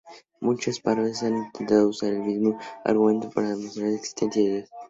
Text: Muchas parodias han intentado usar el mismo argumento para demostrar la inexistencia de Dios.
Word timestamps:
Muchas 0.39 0.79
parodias 0.79 1.21
han 1.21 1.35
intentado 1.37 1.89
usar 1.89 2.11
el 2.13 2.21
mismo 2.21 2.57
argumento 2.83 3.29
para 3.29 3.49
demostrar 3.49 3.85
la 3.85 3.91
inexistencia 3.91 4.41
de 4.43 4.49
Dios. 4.55 4.69